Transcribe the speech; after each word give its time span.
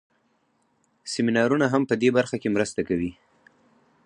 سمینارونه 1.13 1.65
هم 1.73 1.81
په 1.89 1.95
دې 2.01 2.09
برخه 2.17 2.35
کې 2.41 2.53
مرسته 2.55 2.81
کوي. 2.87 3.11